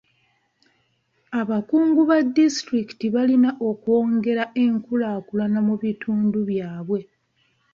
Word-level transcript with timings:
Abakungu 1.41 2.01
ba 2.09 2.17
disitulikiti 2.35 3.05
balina 3.15 3.49
okwongera 3.69 4.43
enkulaakulana 4.65 5.59
mu 5.67 5.75
bitundu 5.81 6.39
byabwe. 6.49 6.99